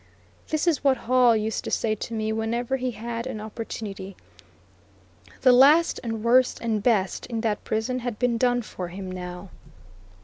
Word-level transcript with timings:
This 0.47 0.65
is 0.65 0.83
what 0.83 0.97
Hall 1.05 1.35
used 1.35 1.63
to 1.63 1.69
say 1.69 1.93
to 1.93 2.15
me 2.15 2.33
whenever 2.33 2.77
he 2.77 2.89
had 2.89 3.27
an 3.27 3.39
opportunity. 3.39 4.17
The 5.41 5.51
last 5.51 5.99
and 6.03 6.23
worst 6.23 6.59
and 6.59 6.81
best 6.81 7.27
in 7.27 7.41
that 7.41 7.63
prison 7.63 7.99
had 7.99 8.17
been 8.17 8.39
done 8.39 8.63
for 8.63 8.87
him 8.87 9.11
now. 9.11 9.51